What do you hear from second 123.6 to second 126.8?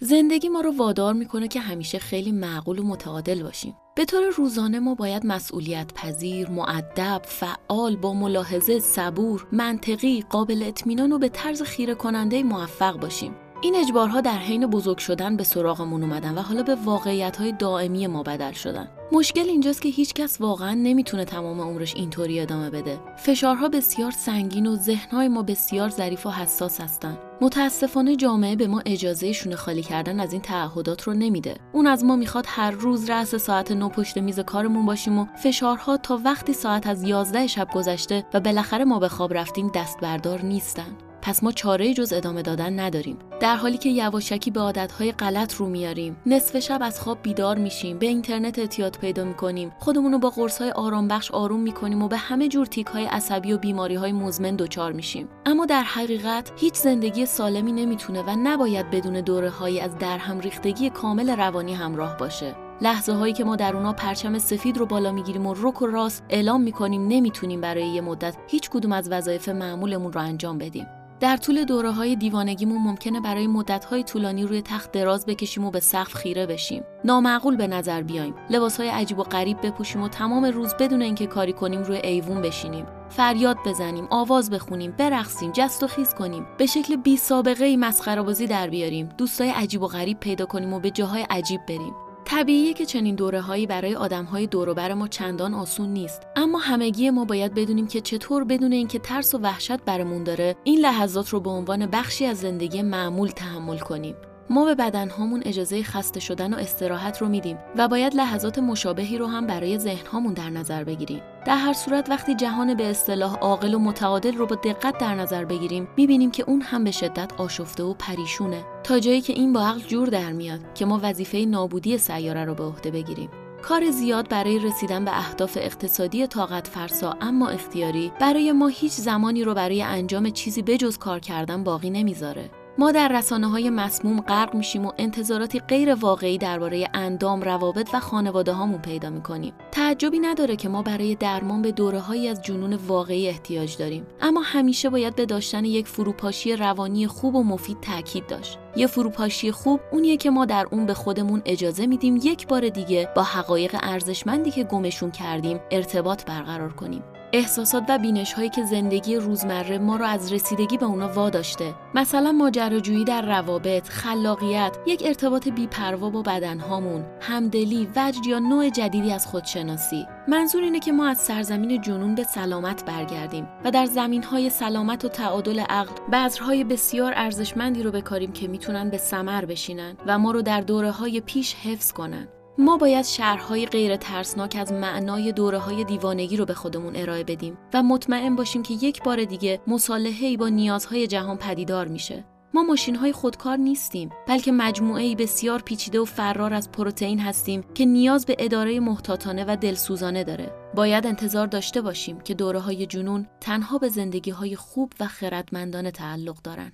کار زیاد برای رسیدن به اهداف اقتصادی طاقت